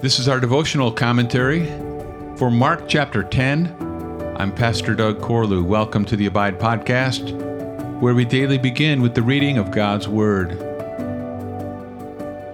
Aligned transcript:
This 0.00 0.18
is 0.18 0.28
our 0.28 0.40
devotional 0.40 0.90
commentary 0.90 1.66
for 2.38 2.50
Mark 2.50 2.88
chapter 2.88 3.22
10. 3.22 4.34
I'm 4.38 4.50
Pastor 4.50 4.94
Doug 4.94 5.20
Corlew. 5.20 5.62
Welcome 5.62 6.06
to 6.06 6.16
the 6.16 6.24
Abide 6.24 6.58
Podcast, 6.58 7.34
where 8.00 8.14
we 8.14 8.24
daily 8.24 8.56
begin 8.56 9.02
with 9.02 9.14
the 9.14 9.20
reading 9.20 9.58
of 9.58 9.70
God's 9.70 10.08
Word. 10.08 10.52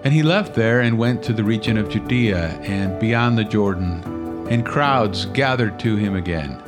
And 0.02 0.12
he 0.12 0.24
left 0.24 0.56
there 0.56 0.80
and 0.80 0.98
went 0.98 1.22
to 1.22 1.32
the 1.32 1.44
region 1.44 1.78
of 1.78 1.88
Judea 1.88 2.48
and 2.62 2.98
beyond 2.98 3.38
the 3.38 3.44
Jordan, 3.44 4.02
and 4.50 4.66
crowds 4.66 5.26
gathered 5.26 5.78
to 5.78 5.94
him 5.94 6.16
again. 6.16 6.60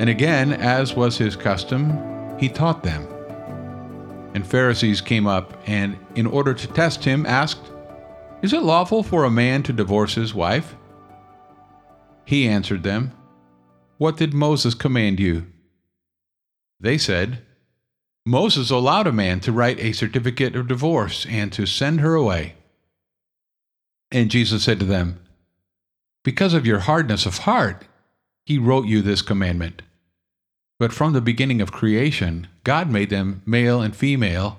And 0.00 0.10
again, 0.10 0.52
as 0.52 0.96
was 0.96 1.16
his 1.16 1.36
custom, 1.36 2.36
he 2.40 2.48
taught 2.48 2.82
them. 2.82 3.06
And 4.34 4.44
Pharisees 4.44 5.00
came 5.00 5.28
up, 5.28 5.54
and 5.68 5.96
in 6.16 6.26
order 6.26 6.54
to 6.54 6.66
test 6.66 7.04
him, 7.04 7.24
asked, 7.24 7.69
is 8.42 8.52
it 8.52 8.62
lawful 8.62 9.02
for 9.02 9.24
a 9.24 9.30
man 9.30 9.62
to 9.64 9.72
divorce 9.72 10.14
his 10.14 10.34
wife? 10.34 10.74
He 12.24 12.48
answered 12.48 12.82
them, 12.82 13.12
What 13.98 14.16
did 14.16 14.32
Moses 14.32 14.74
command 14.74 15.20
you? 15.20 15.46
They 16.78 16.96
said, 16.96 17.42
Moses 18.24 18.70
allowed 18.70 19.06
a 19.06 19.12
man 19.12 19.40
to 19.40 19.52
write 19.52 19.78
a 19.80 19.92
certificate 19.92 20.54
of 20.54 20.68
divorce 20.68 21.26
and 21.28 21.52
to 21.52 21.66
send 21.66 22.00
her 22.00 22.14
away. 22.14 22.54
And 24.10 24.30
Jesus 24.30 24.64
said 24.64 24.78
to 24.80 24.86
them, 24.86 25.20
Because 26.24 26.54
of 26.54 26.66
your 26.66 26.80
hardness 26.80 27.26
of 27.26 27.38
heart, 27.38 27.86
he 28.44 28.58
wrote 28.58 28.86
you 28.86 29.02
this 29.02 29.22
commandment. 29.22 29.82
But 30.78 30.92
from 30.92 31.12
the 31.12 31.20
beginning 31.20 31.60
of 31.60 31.72
creation, 31.72 32.48
God 32.64 32.90
made 32.90 33.10
them 33.10 33.42
male 33.44 33.82
and 33.82 33.94
female 33.94 34.58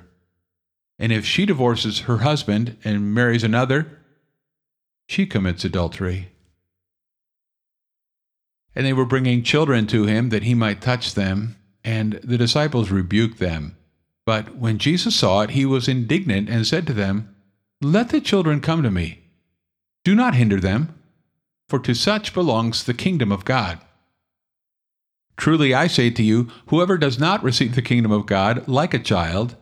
And 1.01 1.11
if 1.11 1.25
she 1.25 1.47
divorces 1.47 2.01
her 2.01 2.19
husband 2.19 2.77
and 2.83 3.11
marries 3.11 3.43
another, 3.43 3.97
she 5.07 5.25
commits 5.25 5.65
adultery. 5.65 6.29
And 8.75 8.85
they 8.85 8.93
were 8.93 9.05
bringing 9.05 9.41
children 9.41 9.87
to 9.87 10.05
him 10.05 10.29
that 10.29 10.43
he 10.43 10.53
might 10.53 10.79
touch 10.79 11.15
them, 11.15 11.55
and 11.83 12.19
the 12.23 12.37
disciples 12.37 12.91
rebuked 12.91 13.39
them. 13.39 13.75
But 14.27 14.55
when 14.57 14.77
Jesus 14.77 15.15
saw 15.15 15.41
it, 15.41 15.49
he 15.49 15.65
was 15.65 15.87
indignant 15.87 16.49
and 16.49 16.67
said 16.67 16.85
to 16.85 16.93
them, 16.93 17.35
Let 17.81 18.09
the 18.09 18.21
children 18.21 18.61
come 18.61 18.83
to 18.83 18.91
me. 18.91 19.23
Do 20.03 20.13
not 20.13 20.35
hinder 20.35 20.59
them, 20.59 20.93
for 21.67 21.79
to 21.79 21.95
such 21.95 22.31
belongs 22.31 22.83
the 22.83 22.93
kingdom 22.93 23.31
of 23.31 23.43
God. 23.43 23.79
Truly 25.35 25.73
I 25.73 25.87
say 25.87 26.11
to 26.11 26.21
you, 26.21 26.51
whoever 26.67 26.99
does 26.99 27.17
not 27.17 27.43
receive 27.43 27.73
the 27.73 27.81
kingdom 27.81 28.11
of 28.11 28.27
God 28.27 28.67
like 28.67 28.93
a 28.93 28.99
child 28.99 29.55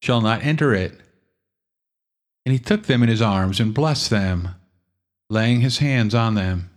shall 0.00 0.20
not 0.20 0.44
enter 0.44 0.74
it. 0.74 0.98
And 2.44 2.52
he 2.52 2.58
took 2.58 2.84
them 2.84 3.02
in 3.02 3.08
his 3.08 3.22
arms 3.22 3.60
and 3.60 3.74
blessed 3.74 4.10
them, 4.10 4.56
laying 5.28 5.60
his 5.60 5.78
hands 5.78 6.14
on 6.14 6.34
them. 6.34 6.70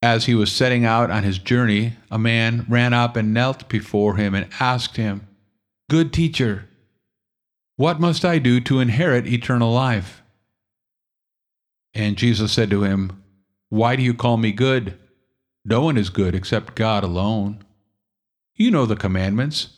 As 0.00 0.26
he 0.26 0.34
was 0.34 0.50
setting 0.52 0.84
out 0.84 1.10
on 1.10 1.24
his 1.24 1.38
journey, 1.38 1.94
a 2.10 2.18
man 2.18 2.64
ran 2.68 2.94
up 2.94 3.16
and 3.16 3.34
knelt 3.34 3.68
before 3.68 4.16
him 4.16 4.34
and 4.34 4.48
asked 4.60 4.96
him, 4.96 5.26
Good 5.90 6.12
teacher, 6.12 6.68
what 7.76 8.00
must 8.00 8.24
I 8.24 8.38
do 8.38 8.60
to 8.60 8.80
inherit 8.80 9.26
eternal 9.26 9.72
life? 9.72 10.22
And 11.94 12.16
Jesus 12.16 12.52
said 12.52 12.70
to 12.70 12.82
him, 12.84 13.22
Why 13.70 13.96
do 13.96 14.02
you 14.02 14.14
call 14.14 14.36
me 14.36 14.52
good? 14.52 14.96
No 15.64 15.82
one 15.82 15.98
is 15.98 16.10
good 16.10 16.34
except 16.34 16.76
God 16.76 17.02
alone. 17.02 17.64
You 18.54 18.70
know 18.70 18.86
the 18.86 18.96
commandments 18.96 19.77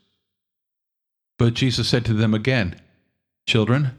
But 1.41 1.55
Jesus 1.55 1.89
said 1.89 2.05
to 2.05 2.13
them 2.13 2.35
again, 2.35 2.79
Children, 3.47 3.97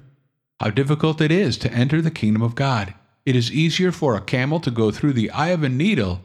how 0.61 0.71
difficult 0.71 1.21
it 1.21 1.33
is 1.33 1.59
to 1.59 1.73
enter 1.73 2.01
the 2.01 2.13
kingdom 2.13 2.41
of 2.41 2.55
God. 2.55 2.95
It 3.27 3.35
is 3.35 3.51
easier 3.51 3.91
for 3.91 4.15
a 4.15 4.21
camel 4.21 4.61
to 4.61 4.71
go 4.71 4.93
through 4.93 5.15
the 5.15 5.29
eye 5.33 5.49
of 5.49 5.65
a 5.65 5.69
needle 5.69 6.21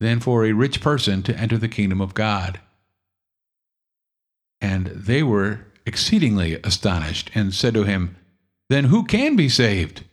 than 0.00 0.20
for 0.20 0.44
a 0.44 0.52
rich 0.52 0.82
person 0.82 1.22
to 1.22 1.34
enter 1.34 1.56
the 1.56 1.66
kingdom 1.66 2.02
of 2.02 2.12
God. 2.12 2.60
And 4.60 4.88
they 4.88 5.22
were 5.22 5.64
exceedingly 5.86 6.60
astonished 6.62 7.30
and 7.34 7.54
said 7.54 7.72
to 7.72 7.84
him, 7.84 8.14
Then 8.68 8.84
who 8.84 9.04
can 9.04 9.34
be 9.34 9.48
saved? 9.48 10.04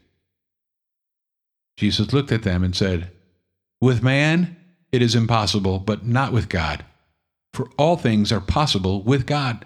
Jesus 1.76 2.14
looked 2.14 2.32
at 2.32 2.44
them 2.44 2.64
and 2.64 2.74
said, 2.74 3.12
With 3.82 4.02
man 4.02 4.56
it 4.94 5.02
is 5.02 5.14
impossible, 5.14 5.80
but 5.80 6.06
not 6.06 6.32
with 6.32 6.48
God, 6.48 6.86
for 7.52 7.70
all 7.78 7.98
things 7.98 8.32
are 8.32 8.40
possible 8.40 9.02
with 9.04 9.26
God. 9.26 9.66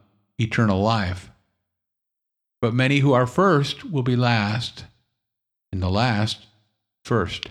eternal 0.39 0.81
life. 0.81 1.29
But 2.61 2.73
many 2.73 2.99
who 2.99 3.13
are 3.13 3.27
first 3.27 3.83
will 3.83 4.03
be 4.03 4.15
last, 4.15 4.85
and 5.71 5.81
the 5.81 5.89
last 5.89 6.45
first. 7.03 7.49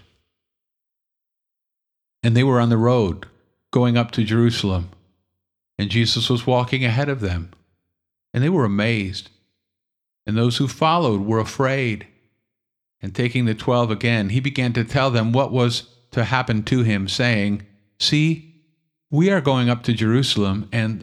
And 2.23 2.37
they 2.37 2.45
were 2.45 2.61
on 2.61 2.69
the 2.69 2.77
road, 2.77 3.27
going 3.71 3.97
up 3.97 4.11
to 4.13 4.25
Jerusalem, 4.25 4.91
and 5.79 5.91
Jesus 5.91 6.29
was 6.29 6.47
walking 6.47 6.85
ahead 6.85 7.09
of 7.09 7.21
them, 7.21 7.51
and 8.35 8.45
they 8.45 8.51
were 8.51 8.65
amazed. 8.65 9.31
And 10.27 10.37
those 10.37 10.59
who 10.59 10.69
followed 10.69 11.23
were 11.23 11.41
afraid. 11.41 12.07
And 13.03 13.15
taking 13.15 13.47
the 13.47 13.55
twelve 13.55 13.91
again, 13.91 14.29
he 14.29 14.41
began 14.41 14.75
to 14.75 14.85
tell 14.85 15.11
them 15.11 15.33
what 15.33 15.51
was 15.51 15.89
to 16.11 16.25
happen 16.25 16.63
to 16.65 16.83
him, 16.83 17.09
saying, 17.09 17.67
See, 17.99 18.55
we 19.11 19.31
are 19.31 19.41
going 19.41 19.71
up 19.71 19.83
to 19.85 19.95
Jerusalem, 19.95 20.69
and 20.71 21.03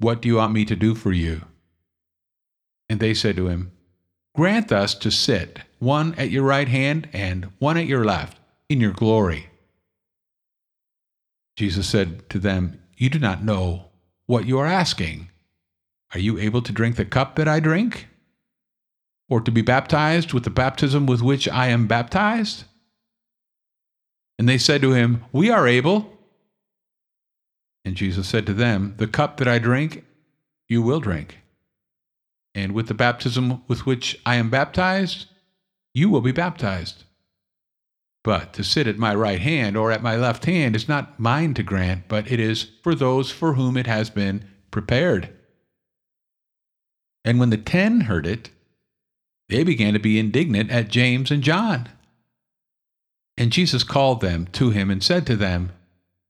What 0.00 0.22
do 0.22 0.28
you 0.28 0.36
want 0.36 0.54
me 0.54 0.64
to 0.64 0.74
do 0.74 0.94
for 0.94 1.12
you? 1.12 1.42
And 2.88 2.98
they 2.98 3.14
said 3.14 3.36
to 3.36 3.48
him, 3.48 3.70
Grant 4.34 4.72
us 4.72 4.94
to 4.94 5.10
sit, 5.10 5.60
one 5.78 6.14
at 6.14 6.30
your 6.30 6.42
right 6.42 6.68
hand 6.68 7.08
and 7.12 7.50
one 7.58 7.76
at 7.76 7.86
your 7.86 8.04
left, 8.04 8.38
in 8.68 8.80
your 8.80 8.92
glory. 8.92 9.50
Jesus 11.54 11.86
said 11.86 12.28
to 12.30 12.38
them, 12.38 12.80
You 12.96 13.10
do 13.10 13.18
not 13.18 13.44
know 13.44 13.90
what 14.26 14.46
you 14.46 14.58
are 14.58 14.66
asking. 14.66 15.28
Are 16.14 16.20
you 16.20 16.38
able 16.38 16.62
to 16.62 16.72
drink 16.72 16.96
the 16.96 17.04
cup 17.04 17.36
that 17.36 17.46
I 17.46 17.60
drink? 17.60 18.08
Or 19.28 19.40
to 19.42 19.50
be 19.50 19.62
baptized 19.62 20.32
with 20.32 20.44
the 20.44 20.50
baptism 20.50 21.04
with 21.06 21.20
which 21.20 21.46
I 21.46 21.66
am 21.68 21.86
baptized? 21.86 22.64
And 24.38 24.48
they 24.48 24.58
said 24.58 24.80
to 24.80 24.92
him, 24.92 25.24
We 25.30 25.50
are 25.50 25.68
able. 25.68 26.19
And 27.84 27.96
Jesus 27.96 28.28
said 28.28 28.46
to 28.46 28.54
them, 28.54 28.94
The 28.98 29.06
cup 29.06 29.38
that 29.38 29.48
I 29.48 29.58
drink, 29.58 30.04
you 30.68 30.82
will 30.82 31.00
drink 31.00 31.40
and 32.54 32.72
with 32.72 32.88
the 32.88 32.94
baptism 32.94 33.62
with 33.68 33.86
which 33.86 34.20
I 34.26 34.36
am 34.36 34.50
baptized, 34.50 35.26
you 35.94 36.08
will 36.08 36.20
be 36.20 36.32
baptized. 36.32 37.04
But 38.22 38.52
to 38.54 38.64
sit 38.64 38.86
at 38.86 38.98
my 38.98 39.14
right 39.14 39.40
hand 39.40 39.76
or 39.76 39.90
at 39.90 40.02
my 40.02 40.16
left 40.16 40.44
hand 40.44 40.76
is 40.76 40.88
not 40.88 41.18
mine 41.18 41.54
to 41.54 41.62
grant, 41.62 42.04
but 42.08 42.30
it 42.30 42.38
is 42.38 42.70
for 42.82 42.94
those 42.94 43.30
for 43.30 43.54
whom 43.54 43.76
it 43.76 43.86
has 43.86 44.10
been 44.10 44.44
prepared. 44.70 45.30
And 47.24 47.38
when 47.38 47.50
the 47.50 47.56
ten 47.56 48.02
heard 48.02 48.26
it, 48.26 48.50
they 49.48 49.64
began 49.64 49.94
to 49.94 49.98
be 49.98 50.18
indignant 50.18 50.70
at 50.70 50.88
James 50.88 51.30
and 51.30 51.42
John. 51.42 51.88
And 53.36 53.52
Jesus 53.52 53.84
called 53.84 54.20
them 54.20 54.46
to 54.52 54.70
him 54.70 54.90
and 54.90 55.02
said 55.02 55.26
to 55.26 55.36
them, 55.36 55.72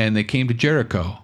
And 0.00 0.16
they 0.16 0.24
came 0.24 0.48
to 0.48 0.54
Jericho. 0.54 1.18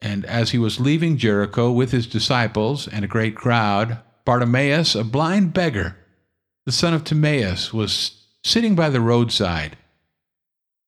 And 0.00 0.26
as 0.26 0.50
he 0.50 0.58
was 0.58 0.80
leaving 0.80 1.16
Jericho 1.16 1.70
with 1.70 1.92
his 1.92 2.08
disciples 2.08 2.88
and 2.88 3.04
a 3.04 3.08
great 3.08 3.36
crowd, 3.36 4.00
Bartimaeus, 4.24 4.96
a 4.96 5.04
blind 5.04 5.52
beggar, 5.54 5.96
the 6.66 6.72
son 6.72 6.92
of 6.92 7.04
Timaeus, 7.04 7.72
was 7.72 8.26
sitting 8.42 8.74
by 8.74 8.90
the 8.90 9.00
roadside. 9.00 9.76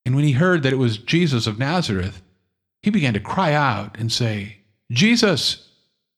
And 0.05 0.17
when 0.17 0.25
he 0.25 0.33
heard 0.33 0.65
that 0.65 0.73
it 0.73 0.81
was 0.81 0.99
Jesus 0.99 1.47
of 1.47 1.61
Nazareth, 1.61 2.23
he 2.83 2.91
began 2.91 3.15
to 3.15 3.21
cry 3.21 3.53
out 3.53 3.97
and 3.97 4.11
say, 4.11 4.57
Jesus, 4.91 5.69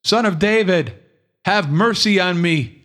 son 0.04 0.24
of 0.24 0.38
David, 0.38 0.94
have 1.44 1.70
mercy 1.70 2.18
on 2.18 2.40
me. 2.40 2.82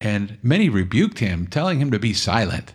And 0.00 0.38
many 0.42 0.68
rebuked 0.68 1.20
him, 1.20 1.46
telling 1.46 1.78
him 1.78 1.92
to 1.92 2.00
be 2.00 2.12
silent. 2.12 2.74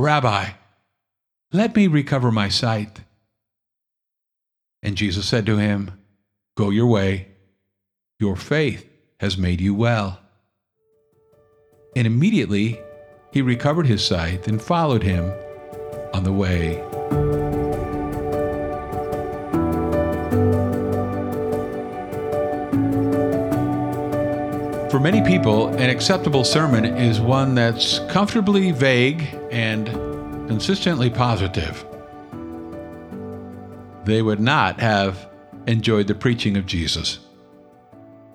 Rabbi, 0.00 0.52
let 1.52 1.76
me 1.76 1.86
recover 1.86 2.32
my 2.32 2.48
sight. 2.48 3.02
And 4.82 4.96
Jesus 4.96 5.28
said 5.28 5.44
to 5.44 5.58
him, 5.58 5.90
Go 6.56 6.70
your 6.70 6.86
way. 6.86 7.28
Your 8.18 8.34
faith 8.34 8.88
has 9.18 9.36
made 9.36 9.60
you 9.60 9.74
well. 9.74 10.18
And 11.94 12.06
immediately 12.06 12.80
he 13.30 13.42
recovered 13.42 13.86
his 13.88 14.02
sight 14.02 14.48
and 14.48 14.62
followed 14.62 15.02
him 15.02 15.34
on 16.14 16.24
the 16.24 16.32
way. 16.32 16.82
For 25.00 25.04
many 25.04 25.22
people, 25.22 25.68
an 25.68 25.88
acceptable 25.88 26.44
sermon 26.44 26.84
is 26.84 27.22
one 27.22 27.54
that's 27.54 28.00
comfortably 28.10 28.70
vague 28.70 29.34
and 29.50 29.86
consistently 30.46 31.08
positive, 31.08 31.86
they 34.04 34.20
would 34.20 34.40
not 34.40 34.78
have 34.78 35.30
enjoyed 35.66 36.06
the 36.06 36.14
preaching 36.14 36.58
of 36.58 36.66
Jesus. 36.66 37.18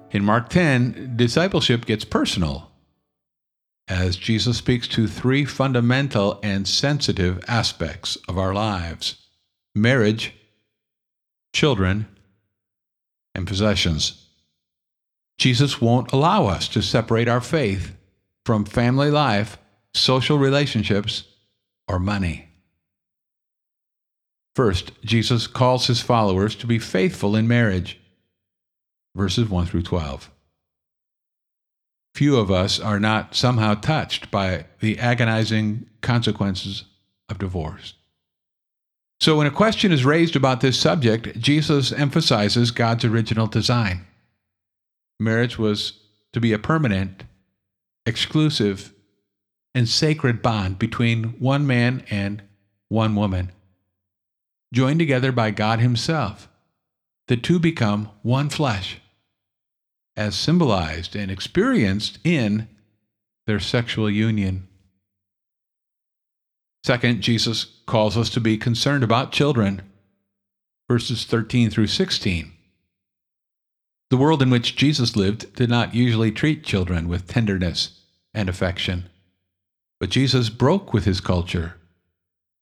In 0.10 0.26
Mark 0.26 0.50
10, 0.50 1.14
discipleship 1.16 1.86
gets 1.86 2.04
personal 2.04 2.72
as 3.88 4.16
Jesus 4.16 4.58
speaks 4.58 4.88
to 4.88 5.06
three 5.06 5.46
fundamental 5.46 6.40
and 6.42 6.68
sensitive 6.68 7.44
aspects 7.48 8.18
of 8.28 8.40
our 8.40 8.56
lives 8.56 9.22
marriage, 9.76 10.34
children, 11.54 12.08
and 13.36 13.46
possessions. 13.46 14.25
Jesus 15.38 15.82
won't 15.82 16.12
allow 16.12 16.48
us 16.48 16.68
to 16.70 16.82
separate 16.82 17.28
our 17.28 17.42
faith 17.42 17.96
from 18.46 18.66
family 18.66 19.12
life, 19.12 19.58
social 19.94 20.38
relationships, 20.38 21.26
or 21.88 22.00
money. 22.00 22.48
First, 24.56 24.92
Jesus 25.04 25.48
calls 25.48 25.88
his 25.88 26.02
followers 26.02 26.56
to 26.56 26.68
be 26.68 26.80
faithful 26.80 27.36
in 27.36 27.48
marriage. 27.48 28.00
Verses 29.16 29.50
1 29.50 29.66
through 29.66 29.84
12. 29.84 30.32
Few 32.14 32.38
of 32.38 32.50
us 32.50 32.80
are 32.80 33.00
not 33.00 33.36
somehow 33.36 33.74
touched 33.74 34.32
by 34.32 34.66
the 34.80 34.98
agonizing 35.00 35.86
consequences 36.02 36.86
of 37.28 37.40
divorce. 37.40 37.96
So, 39.20 39.38
when 39.38 39.48
a 39.48 39.52
question 39.52 39.92
is 39.92 40.06
raised 40.06 40.36
about 40.36 40.62
this 40.62 40.80
subject, 40.80 41.40
Jesus 41.40 41.92
emphasizes 41.92 42.72
God's 42.72 43.04
original 43.04 43.48
design. 43.48 44.06
Marriage 45.20 45.58
was 45.58 46.00
to 46.34 46.42
be 46.42 46.54
a 46.54 46.60
permanent, 46.60 47.24
exclusive, 48.06 48.94
and 49.74 49.88
sacred 49.88 50.42
bond 50.42 50.80
between 50.80 51.36
one 51.40 51.66
man 51.66 52.04
and 52.10 52.42
one 52.90 53.16
woman, 53.16 53.52
joined 54.74 55.00
together 55.00 55.32
by 55.32 55.52
God 55.52 55.80
Himself. 55.80 56.50
The 57.28 57.38
two 57.38 57.60
become 57.60 58.10
one 58.22 58.50
flesh, 58.50 59.00
as 60.16 60.36
symbolized 60.36 61.16
and 61.16 61.32
experienced 61.32 62.20
in 62.24 62.68
their 63.48 63.60
sexual 63.60 64.10
union. 64.10 64.68
Second, 66.84 67.22
Jesus 67.22 67.66
calls 67.88 68.16
us 68.16 68.30
to 68.30 68.40
be 68.40 68.58
concerned 68.58 69.04
about 69.04 69.32
children. 69.32 69.82
Verses 70.88 71.26
13 71.26 71.72
through 71.72 71.88
16. 71.88 72.55
The 74.10 74.18
world 74.18 74.42
in 74.42 74.50
which 74.50 74.76
Jesus 74.76 75.16
lived 75.16 75.54
did 75.56 75.70
not 75.70 75.96
usually 75.96 76.32
treat 76.32 76.64
children 76.64 77.08
with 77.08 77.28
tenderness 77.28 78.02
and 78.34 78.48
affection. 78.48 79.10
But 80.00 80.10
Jesus 80.10 80.50
broke 80.50 80.94
with 80.94 81.06
his 81.06 81.22
culture 81.22 81.76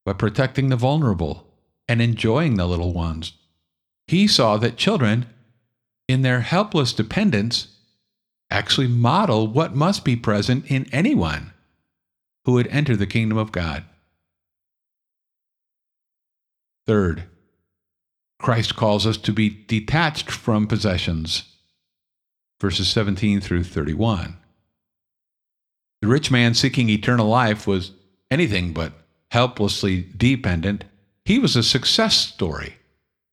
by 0.05 0.13
protecting 0.13 0.69
the 0.69 0.75
vulnerable 0.75 1.47
and 1.87 2.01
enjoying 2.01 2.55
the 2.55 2.67
little 2.67 2.93
ones. 2.93 3.33
He 4.07 4.27
saw 4.27 4.57
that 4.57 4.77
children, 4.77 5.25
in 6.07 6.21
their 6.21 6.41
helpless 6.41 6.93
dependence, 6.93 7.67
actually 8.49 8.87
model 8.87 9.47
what 9.47 9.75
must 9.75 10.05
be 10.05 10.15
present 10.15 10.65
in 10.67 10.87
anyone 10.93 11.51
who 12.45 12.53
would 12.53 12.67
enter 12.67 12.95
the 12.95 13.07
kingdom 13.07 13.37
of 13.37 13.51
God. 13.51 13.83
Third, 16.85 17.23
Christ 18.43 18.75
calls 18.75 19.07
us 19.07 19.15
to 19.19 19.31
be 19.31 19.63
detached 19.67 20.29
from 20.29 20.67
possessions. 20.67 21.43
Verses 22.59 22.89
17 22.89 23.39
through 23.39 23.63
31. 23.63 24.35
The 26.01 26.07
rich 26.09 26.29
man 26.29 26.53
seeking 26.53 26.89
eternal 26.89 27.27
life 27.27 27.65
was 27.65 27.93
anything 28.29 28.73
but 28.73 28.91
helplessly 29.31 30.09
dependent. 30.17 30.83
He 31.23 31.39
was 31.39 31.55
a 31.55 31.63
success 31.63 32.17
story, 32.17 32.75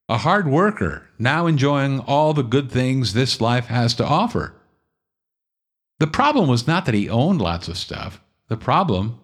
a 0.08 0.18
hard 0.18 0.46
worker, 0.46 1.08
now 1.18 1.48
enjoying 1.48 1.98
all 1.98 2.32
the 2.32 2.44
good 2.44 2.70
things 2.70 3.12
this 3.12 3.40
life 3.40 3.66
has 3.66 3.94
to 3.94 4.06
offer. 4.06 4.54
The 5.98 6.06
problem 6.06 6.48
was 6.48 6.68
not 6.68 6.86
that 6.86 6.94
he 6.94 7.10
owned 7.10 7.40
lots 7.40 7.66
of 7.66 7.76
stuff. 7.76 8.22
The 8.46 8.56
problem 8.56 9.18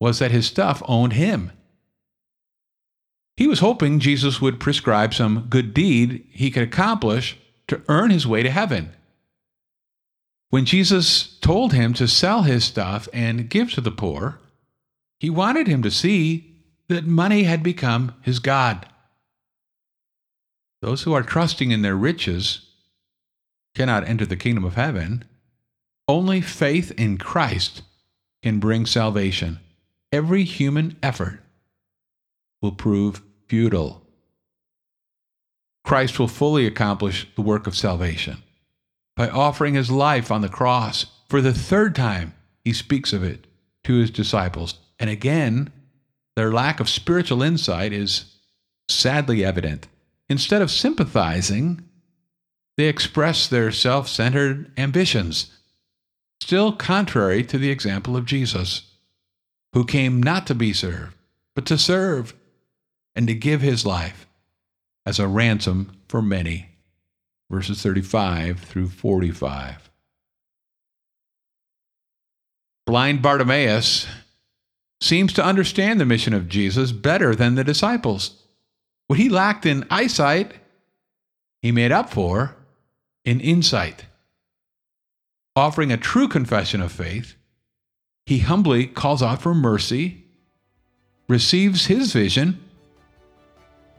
was 0.00 0.18
that 0.18 0.32
his 0.32 0.46
stuff 0.46 0.82
owned 0.86 1.12
him. 1.12 1.52
He 3.36 3.46
was 3.46 3.60
hoping 3.60 3.98
Jesus 3.98 4.40
would 4.40 4.60
prescribe 4.60 5.14
some 5.14 5.46
good 5.48 5.72
deed 5.72 6.26
he 6.30 6.50
could 6.50 6.62
accomplish 6.62 7.38
to 7.68 7.82
earn 7.88 8.10
his 8.10 8.26
way 8.26 8.42
to 8.42 8.50
heaven. 8.50 8.92
When 10.50 10.66
Jesus 10.66 11.38
told 11.38 11.72
him 11.72 11.94
to 11.94 12.06
sell 12.06 12.42
his 12.42 12.64
stuff 12.64 13.08
and 13.12 13.48
give 13.48 13.72
to 13.72 13.80
the 13.80 13.90
poor, 13.90 14.38
he 15.18 15.30
wanted 15.30 15.66
him 15.66 15.82
to 15.82 15.90
see 15.90 16.56
that 16.88 17.06
money 17.06 17.44
had 17.44 17.62
become 17.62 18.14
his 18.20 18.38
God. 18.38 18.86
Those 20.82 21.04
who 21.04 21.14
are 21.14 21.22
trusting 21.22 21.70
in 21.70 21.82
their 21.82 21.96
riches 21.96 22.66
cannot 23.74 24.06
enter 24.06 24.26
the 24.26 24.36
kingdom 24.36 24.64
of 24.64 24.74
heaven. 24.74 25.24
Only 26.06 26.40
faith 26.40 26.92
in 26.98 27.16
Christ 27.16 27.82
can 28.42 28.58
bring 28.58 28.84
salvation. 28.84 29.60
Every 30.12 30.44
human 30.44 30.98
effort 31.02 31.41
will 32.62 32.72
prove 32.72 33.22
futile. 33.48 34.02
Christ 35.84 36.18
will 36.18 36.28
fully 36.28 36.66
accomplish 36.66 37.26
the 37.34 37.42
work 37.42 37.66
of 37.66 37.76
salvation 37.76 38.38
by 39.16 39.28
offering 39.28 39.74
his 39.74 39.90
life 39.90 40.30
on 40.30 40.40
the 40.40 40.48
cross. 40.48 41.06
For 41.28 41.40
the 41.40 41.52
third 41.52 41.94
time, 41.94 42.34
he 42.64 42.72
speaks 42.72 43.12
of 43.12 43.22
it 43.22 43.46
to 43.84 43.94
his 43.94 44.10
disciples. 44.10 44.78
And 44.98 45.10
again, 45.10 45.72
their 46.36 46.52
lack 46.52 46.80
of 46.80 46.88
spiritual 46.88 47.42
insight 47.42 47.92
is 47.92 48.36
sadly 48.88 49.44
evident. 49.44 49.88
Instead 50.28 50.62
of 50.62 50.70
sympathizing, 50.70 51.82
they 52.76 52.86
express 52.86 53.46
their 53.46 53.70
self 53.70 54.08
centered 54.08 54.70
ambitions, 54.78 55.58
still 56.40 56.72
contrary 56.72 57.42
to 57.44 57.58
the 57.58 57.70
example 57.70 58.16
of 58.16 58.24
Jesus, 58.24 58.92
who 59.74 59.84
came 59.84 60.22
not 60.22 60.46
to 60.46 60.54
be 60.54 60.72
served, 60.72 61.16
but 61.54 61.66
to 61.66 61.76
serve 61.76 62.34
and 63.14 63.26
to 63.26 63.34
give 63.34 63.60
his 63.60 63.84
life 63.84 64.26
as 65.04 65.18
a 65.18 65.28
ransom 65.28 65.92
for 66.08 66.22
many 66.22 66.70
verses 67.50 67.82
35 67.82 68.60
through 68.60 68.88
45. 68.88 69.90
Blind 72.86 73.22
Bartimaeus 73.22 74.06
seems 75.00 75.32
to 75.34 75.44
understand 75.44 76.00
the 76.00 76.06
mission 76.06 76.32
of 76.32 76.48
Jesus 76.48 76.92
better 76.92 77.34
than 77.34 77.54
the 77.54 77.64
disciples. 77.64 78.42
What 79.06 79.18
he 79.18 79.28
lacked 79.28 79.66
in 79.66 79.86
eyesight, 79.90 80.54
he 81.60 81.72
made 81.72 81.92
up 81.92 82.10
for 82.10 82.56
in 83.24 83.40
insight. 83.40 84.06
Offering 85.54 85.92
a 85.92 85.98
true 85.98 86.28
confession 86.28 86.80
of 86.80 86.90
faith, 86.90 87.34
he 88.24 88.38
humbly 88.38 88.86
calls 88.86 89.22
out 89.22 89.42
for 89.42 89.54
mercy, 89.54 90.24
receives 91.28 91.86
his 91.86 92.12
vision, 92.12 92.62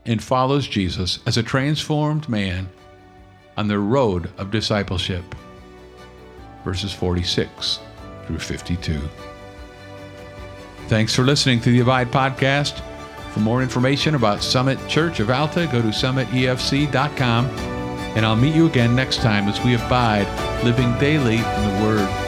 and 0.05 0.23
follows 0.23 0.67
Jesus 0.67 1.19
as 1.25 1.37
a 1.37 1.43
transformed 1.43 2.27
man 2.27 2.69
on 3.57 3.67
the 3.67 3.79
road 3.79 4.31
of 4.37 4.51
discipleship. 4.51 5.23
Verses 6.63 6.93
46 6.93 7.79
through 8.25 8.39
52. 8.39 9.01
Thanks 10.87 11.15
for 11.15 11.23
listening 11.23 11.59
to 11.61 11.71
the 11.71 11.79
Abide 11.79 12.11
Podcast. 12.11 12.81
For 13.31 13.39
more 13.39 13.63
information 13.63 14.15
about 14.15 14.43
Summit 14.43 14.77
Church 14.87 15.19
of 15.19 15.29
Alta, 15.29 15.67
go 15.71 15.81
to 15.81 15.87
summitefc.com. 15.87 17.45
And 18.15 18.25
I'll 18.25 18.35
meet 18.35 18.53
you 18.53 18.67
again 18.67 18.95
next 18.95 19.17
time 19.17 19.47
as 19.47 19.59
we 19.63 19.73
abide, 19.73 20.27
living 20.63 20.93
daily 20.99 21.37
in 21.37 21.41
the 21.41 21.83
Word 21.83 22.22